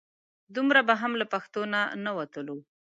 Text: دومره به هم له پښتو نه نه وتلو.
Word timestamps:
دومره 0.55 0.79
به 0.87 0.93
هم 1.01 1.11
له 1.19 1.25
پښتو 1.33 1.61
نه 1.73 1.81
نه 2.03 2.11
وتلو. 2.17 2.57